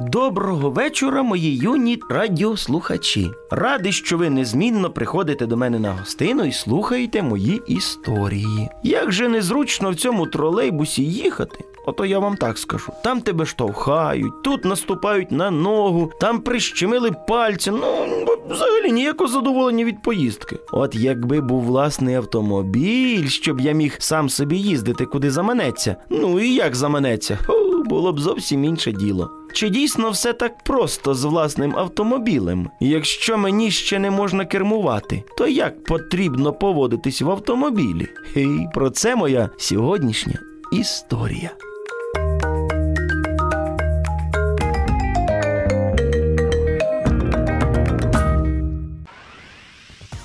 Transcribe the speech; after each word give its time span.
Доброго 0.00 0.70
вечора, 0.70 1.22
мої 1.22 1.56
юні 1.56 2.00
радіослухачі. 2.10 3.30
Радий, 3.50 3.92
що 3.92 4.18
ви 4.18 4.30
незмінно 4.30 4.90
приходите 4.90 5.46
до 5.46 5.56
мене 5.56 5.78
на 5.78 5.92
гостину 5.92 6.44
і 6.44 6.52
слухаєте 6.52 7.22
мої 7.22 7.62
історії. 7.66 8.68
Як 8.82 9.12
же 9.12 9.28
незручно 9.28 9.90
в 9.90 9.94
цьому 9.94 10.26
тролейбусі 10.26 11.02
їхати? 11.04 11.64
Ото 11.86 12.04
я 12.04 12.18
вам 12.18 12.36
так 12.36 12.58
скажу. 12.58 12.92
Там 13.04 13.20
тебе 13.20 13.46
штовхають, 13.46 14.42
тут 14.44 14.64
наступають 14.64 15.32
на 15.32 15.50
ногу, 15.50 16.12
там 16.20 16.40
прищемили 16.40 17.10
пальці. 17.28 17.70
Ну 17.70 18.06
взагалі 18.50 18.92
ніякого 18.92 19.30
задоволення 19.30 19.84
від 19.84 20.02
поїздки. 20.02 20.58
От 20.72 20.94
якби 20.94 21.40
був 21.40 21.62
власний 21.62 22.14
автомобіль, 22.14 23.26
щоб 23.26 23.60
я 23.60 23.72
міг 23.72 23.96
сам 23.98 24.28
собі 24.28 24.56
їздити, 24.56 25.06
куди 25.06 25.30
заманеться. 25.30 25.96
Ну 26.10 26.40
і 26.40 26.54
як 26.54 26.76
заманеться? 26.76 27.38
Було 27.84 28.12
б 28.12 28.20
зовсім 28.20 28.64
інше 28.64 28.92
діло. 28.92 29.30
Чи 29.52 29.68
дійсно 29.68 30.10
все 30.10 30.32
так 30.32 30.64
просто 30.64 31.14
з 31.14 31.24
власним 31.24 31.76
автомобілем? 31.76 32.70
Якщо 32.80 33.38
мені 33.38 33.70
ще 33.70 33.98
не 33.98 34.10
можна 34.10 34.44
кермувати, 34.44 35.24
то 35.38 35.46
як 35.46 35.84
потрібно 35.84 36.52
поводитись 36.52 37.22
в 37.22 37.30
автомобілі? 37.30 38.08
І 38.36 38.46
про 38.74 38.90
це 38.90 39.16
моя 39.16 39.50
сьогоднішня 39.58 40.38
історія. 40.72 41.50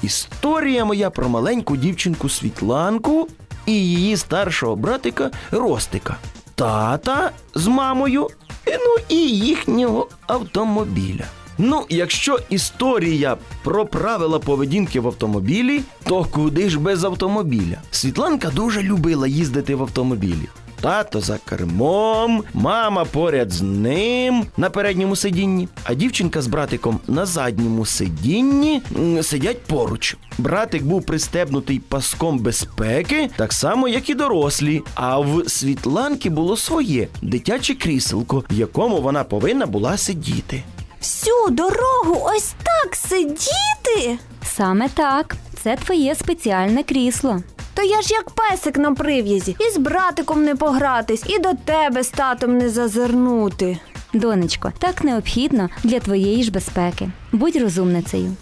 Історія 0.03 0.85
моя 0.85 1.09
про 1.09 1.29
маленьку 1.29 1.77
дівчинку 1.77 2.29
Світланку 2.29 3.27
і 3.65 3.73
її 3.73 4.17
старшого 4.17 4.75
братика 4.75 5.31
Ростика, 5.51 6.17
тата 6.57 7.31
з 7.55 7.67
мамою, 7.67 8.27
ну 8.67 8.95
і 9.09 9.15
їхнього 9.29 10.07
автомобіля. 10.27 11.25
Ну, 11.57 11.85
якщо 11.89 12.39
історія 12.49 13.37
про 13.63 13.85
правила 13.85 14.39
поведінки 14.39 14.99
в 14.99 15.07
автомобілі, 15.07 15.81
то 16.03 16.23
куди 16.23 16.69
ж 16.69 16.79
без 16.79 17.03
автомобіля? 17.03 17.77
Світланка 17.91 18.49
дуже 18.49 18.83
любила 18.83 19.27
їздити 19.27 19.75
в 19.75 19.81
автомобілі. 19.81 20.49
Тато 20.81 21.21
за 21.21 21.37
кермом, 21.37 22.43
мама 22.53 23.05
поряд 23.05 23.51
з 23.51 23.61
ним 23.61 24.45
на 24.57 24.69
передньому 24.69 25.15
сидінні, 25.15 25.67
а 25.83 25.93
дівчинка 25.93 26.41
з 26.41 26.47
братиком 26.47 26.99
на 27.07 27.25
задньому 27.25 27.85
сидінні 27.85 28.81
сидять 29.21 29.63
поруч. 29.63 30.17
Братик 30.37 30.83
був 30.83 31.05
пристебнутий 31.05 31.79
паском 31.79 32.39
безпеки, 32.39 33.29
так 33.35 33.53
само, 33.53 33.87
як 33.87 34.09
і 34.09 34.15
дорослі. 34.15 34.81
А 34.95 35.19
в 35.19 35.49
Світланки 35.49 36.29
було 36.29 36.57
своє 36.57 37.07
дитяче 37.21 37.75
кріселко, 37.75 38.43
в 38.49 38.53
якому 38.53 39.01
вона 39.01 39.23
повинна 39.23 39.65
була 39.65 39.97
сидіти. 39.97 40.63
Всю 41.01 41.49
дорогу 41.49 42.21
ось 42.35 42.53
так 42.63 42.95
сидіти? 42.95 44.17
Саме 44.45 44.89
так. 44.89 45.35
Це 45.63 45.75
твоє 45.75 46.15
спеціальне 46.15 46.83
крісло. 46.83 47.39
То 47.77 47.83
я 47.83 48.01
ж 48.01 48.13
як 48.13 48.29
песик 48.29 48.77
на 48.77 48.93
прив'язі, 48.93 49.55
і 49.59 49.71
з 49.71 49.77
братиком 49.77 50.43
не 50.43 50.55
погратись, 50.55 51.23
і 51.27 51.39
до 51.39 51.53
тебе 51.53 52.03
з 52.03 52.09
татом 52.09 52.57
не 52.57 52.69
зазирнути. 52.69 53.79
Донечко, 54.13 54.73
так 54.79 55.03
необхідно 55.03 55.69
для 55.83 55.99
твоєї 55.99 56.43
ж 56.43 56.51
безпеки. 56.51 57.09
Будь 57.31 57.55
розумницею. 57.55 58.35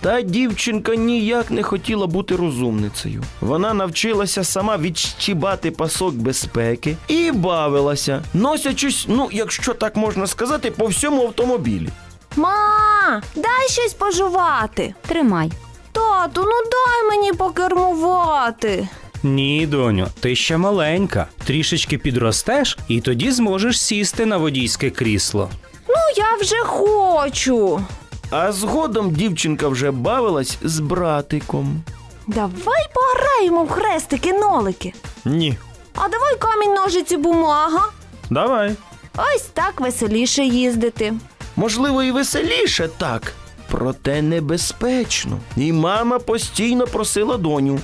Та 0.00 0.22
дівчинка 0.22 0.96
ніяк 0.96 1.50
не 1.50 1.62
хотіла 1.62 2.06
бути 2.06 2.36
розумницею. 2.36 3.22
Вона 3.40 3.74
навчилася 3.74 4.44
сама 4.44 4.76
відщібати 4.76 5.70
пасок 5.70 6.14
безпеки 6.14 6.96
і 7.08 7.32
бавилася, 7.32 8.22
носячись, 8.34 9.06
ну, 9.08 9.28
якщо 9.32 9.74
так 9.74 9.96
можна 9.96 10.26
сказати, 10.26 10.70
по 10.70 10.86
всьому 10.86 11.22
автомобілі. 11.22 11.88
Ма, 12.36 13.22
дай 13.36 13.68
щось 13.68 13.94
пожувати. 13.94 14.94
Тримай. 15.08 15.52
Тату, 15.96 16.42
ну 16.42 16.70
дай 16.70 17.08
мені 17.10 17.32
покермувати. 17.32 18.88
Ні, 19.22 19.66
доню, 19.66 20.06
ти 20.20 20.36
ще 20.36 20.56
маленька. 20.56 21.26
Трішечки 21.44 21.98
підростеш, 21.98 22.78
і 22.88 23.00
тоді 23.00 23.30
зможеш 23.30 23.80
сісти 23.80 24.26
на 24.26 24.36
водійське 24.36 24.90
крісло. 24.90 25.50
Ну, 25.88 25.94
я 26.16 26.36
вже 26.40 26.56
хочу. 26.56 27.84
А 28.30 28.52
згодом 28.52 29.10
дівчинка 29.10 29.68
вже 29.68 29.90
бавилась 29.90 30.58
з 30.62 30.80
братиком. 30.80 31.82
Давай 32.26 32.86
пограємо 32.94 33.64
в 33.64 33.68
хрестики-нолики. 33.70 34.92
Ні. 35.24 35.56
А 35.94 36.08
давай 36.08 36.36
камінь, 36.38 36.74
ножиці, 36.74 37.16
бумага. 37.16 37.84
Давай. 38.30 38.74
Ось 39.16 39.42
так 39.54 39.80
веселіше 39.80 40.44
їздити. 40.44 41.14
Можливо, 41.56 42.02
і 42.02 42.10
веселіше 42.10 42.88
так, 42.98 43.32
проте 43.70 44.22
небезпечно. 44.22 45.38
І 45.56 45.72
мама 45.72 46.18
постійно 46.18 46.86
просила 46.86 47.36
доню. 47.36 47.78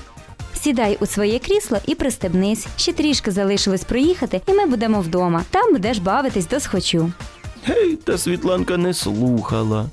Сідай 0.62 0.98
у 1.00 1.06
своє 1.06 1.38
крісло 1.38 1.78
і 1.86 1.94
пристебнись. 1.94 2.66
Ще 2.76 2.92
трішки 2.92 3.30
залишилось 3.30 3.84
проїхати, 3.84 4.40
і 4.46 4.52
ми 4.52 4.66
будемо 4.66 5.00
вдома. 5.00 5.44
Там 5.50 5.72
будеш 5.72 5.98
бавитись 5.98 6.48
до 6.48 6.60
схочу. 6.60 7.12
Гей, 7.64 7.96
та 7.96 8.18
Світланка 8.18 8.76
не 8.76 8.94
слухала. 8.94 9.86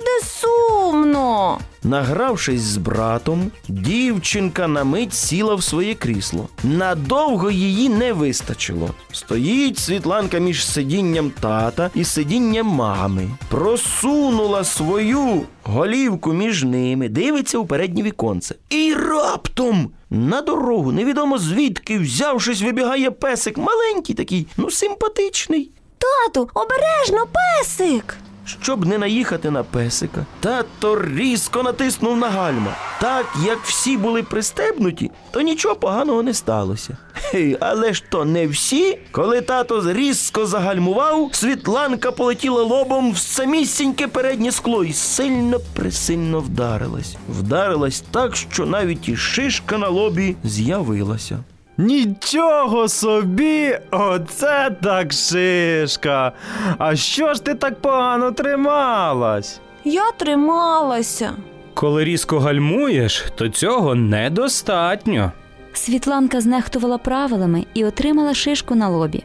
Буде 0.00 0.20
сумно. 0.24 1.58
Награвшись 1.82 2.60
з 2.60 2.76
братом, 2.76 3.50
дівчинка 3.68 4.68
на 4.68 4.84
мить 4.84 5.14
сіла 5.14 5.54
в 5.54 5.62
своє 5.62 5.94
крісло. 5.94 6.48
Надовго 6.62 7.50
її 7.50 7.88
не 7.88 8.12
вистачило. 8.12 8.90
Стоїть 9.12 9.78
Світланка 9.78 10.38
між 10.38 10.66
сидінням 10.66 11.30
тата 11.40 11.90
і 11.94 12.04
сидінням 12.04 12.66
мами. 12.66 13.30
Просунула 13.48 14.64
свою 14.64 15.42
голівку 15.62 16.32
між 16.32 16.64
ними, 16.64 17.08
дивиться 17.08 17.58
у 17.58 17.66
переднє 17.66 18.02
віконце. 18.02 18.54
І 18.70 18.94
раптом 18.94 19.90
на 20.10 20.40
дорогу, 20.40 20.92
невідомо 20.92 21.38
звідки, 21.38 21.98
взявшись, 21.98 22.62
вибігає 22.62 23.10
песик, 23.10 23.58
маленький 23.58 24.14
такий, 24.14 24.46
ну 24.56 24.70
симпатичний. 24.70 25.70
Тату, 25.98 26.50
обережно, 26.54 27.26
песик. 27.32 28.16
Щоб 28.62 28.86
не 28.86 28.98
наїхати 28.98 29.50
на 29.50 29.62
песика, 29.62 30.26
тато 30.40 31.02
різко 31.02 31.62
натиснув 31.62 32.16
на 32.16 32.30
гальма. 32.30 32.76
Так 33.00 33.26
як 33.46 33.58
всі 33.64 33.96
були 33.96 34.22
пристебнуті, 34.22 35.10
то 35.30 35.40
нічого 35.40 35.74
поганого 35.74 36.22
не 36.22 36.34
сталося. 36.34 36.96
Хей, 37.12 37.56
але 37.60 37.92
ж 37.92 38.04
то 38.10 38.24
не 38.24 38.46
всі. 38.46 38.98
Коли 39.10 39.40
тато 39.40 39.92
різко 39.92 40.46
загальмував, 40.46 41.30
Світланка 41.32 42.12
полетіла 42.12 42.62
лобом 42.62 43.12
в 43.12 43.18
самісіньке 43.18 44.08
переднє 44.08 44.52
скло 44.52 44.84
і 44.84 44.92
сильно 44.92 45.60
присильно 45.74 46.40
вдарилась. 46.40 47.16
Вдарилась 47.28 48.04
так, 48.10 48.36
що 48.36 48.66
навіть 48.66 49.08
і 49.08 49.16
шишка 49.16 49.78
на 49.78 49.88
лобі 49.88 50.36
з'явилася. 50.44 51.38
Нічого 51.80 52.88
собі, 52.88 53.78
оце 53.90 54.70
так 54.82 55.12
шишка. 55.12 56.32
А 56.78 56.96
що 56.96 57.34
ж 57.34 57.44
ти 57.44 57.54
так 57.54 57.80
погано 57.80 58.32
трималась? 58.32 59.60
Я 59.84 60.12
трималася. 60.12 61.32
Коли 61.74 62.04
різко 62.04 62.38
гальмуєш, 62.38 63.24
то 63.34 63.48
цього 63.48 63.94
недостатньо. 63.94 65.32
Світланка 65.72 66.40
знехтувала 66.40 66.98
правилами 66.98 67.64
і 67.74 67.84
отримала 67.84 68.34
шишку 68.34 68.74
на 68.74 68.88
лобі. 68.88 69.22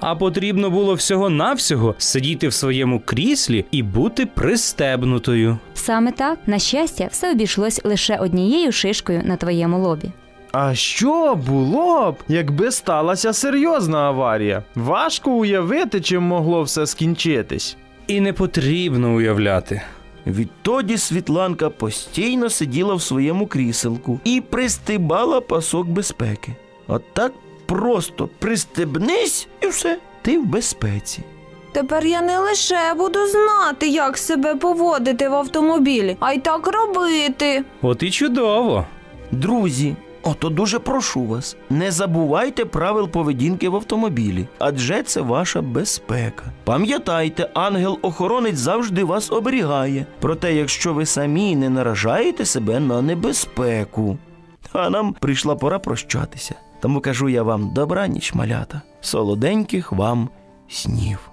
А 0.00 0.14
потрібно 0.14 0.70
було 0.70 0.94
всього-навсього 0.94 1.94
сидіти 1.98 2.48
в 2.48 2.52
своєму 2.52 3.00
кріслі 3.04 3.64
і 3.70 3.82
бути 3.82 4.26
пристебнутою. 4.26 5.58
Саме 5.74 6.12
так, 6.12 6.38
на 6.46 6.58
щастя, 6.58 7.08
все 7.10 7.32
обійшлось 7.32 7.80
лише 7.84 8.16
однією 8.16 8.72
шишкою 8.72 9.22
на 9.24 9.36
твоєму 9.36 9.78
лобі. 9.78 10.10
А 10.52 10.74
що 10.74 11.34
було 11.34 12.12
б, 12.12 12.16
якби 12.28 12.70
сталася 12.70 13.32
серйозна 13.32 13.98
аварія? 13.98 14.62
Важко 14.74 15.30
уявити, 15.30 16.00
чим 16.00 16.22
могло 16.22 16.62
все 16.62 16.86
скінчитись. 16.86 17.76
І 18.06 18.20
не 18.20 18.32
потрібно 18.32 19.14
уявляти. 19.14 19.82
Відтоді 20.26 20.98
Світланка 20.98 21.70
постійно 21.70 22.50
сиділа 22.50 22.94
в 22.94 23.02
своєму 23.02 23.46
кріселку 23.46 24.20
і 24.24 24.40
пристибала 24.40 25.40
пасок 25.40 25.86
безпеки. 25.86 26.56
От 26.86 27.02
так 27.14 27.32
просто 27.66 28.28
пристебнись 28.38 29.48
і 29.60 29.66
все, 29.66 29.98
ти 30.22 30.38
в 30.38 30.46
безпеці. 30.46 31.22
Тепер 31.72 32.06
я 32.06 32.22
не 32.22 32.38
лише 32.38 32.94
буду 32.96 33.18
знати, 33.26 33.88
як 33.88 34.18
себе 34.18 34.54
поводити 34.54 35.28
в 35.28 35.34
автомобілі, 35.34 36.16
а 36.20 36.32
й 36.32 36.38
так 36.38 36.66
робити. 36.66 37.64
От 37.82 38.02
і 38.02 38.10
чудово. 38.10 38.86
Друзі, 39.30 39.96
ото 40.22 40.48
дуже 40.48 40.78
прошу 40.78 41.24
вас, 41.24 41.56
не 41.70 41.90
забувайте 41.90 42.64
правил 42.64 43.08
поведінки 43.08 43.68
в 43.68 43.76
автомобілі, 43.76 44.48
адже 44.58 45.02
це 45.02 45.20
ваша 45.20 45.62
безпека. 45.62 46.44
Пам'ятайте, 46.64 47.50
ангел-охоронець 47.54 48.56
завжди 48.56 49.04
вас 49.04 49.32
оберігає. 49.32 50.06
Проте, 50.20 50.54
якщо 50.54 50.94
ви 50.94 51.06
самі 51.06 51.56
не 51.56 51.68
наражаєте 51.68 52.44
себе 52.44 52.80
на 52.80 53.02
небезпеку. 53.02 54.18
А 54.72 54.90
нам 54.90 55.12
прийшла 55.12 55.56
пора 55.56 55.78
прощатися. 55.78 56.54
Тому 56.80 57.00
кажу 57.00 57.28
я 57.28 57.42
вам 57.42 57.70
добраніч, 57.74 58.34
малята, 58.34 58.82
солоденьких 59.00 59.92
вам 59.92 60.28
снів. 60.68 61.30